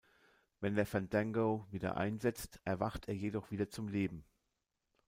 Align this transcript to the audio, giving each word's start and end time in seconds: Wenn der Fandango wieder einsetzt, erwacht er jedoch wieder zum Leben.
Wenn 0.61 0.73
der 0.73 0.87
Fandango 0.87 1.67
wieder 1.69 1.95
einsetzt, 1.95 2.59
erwacht 2.65 3.07
er 3.07 3.13
jedoch 3.13 3.51
wieder 3.51 3.69
zum 3.69 3.87
Leben. 3.87 4.25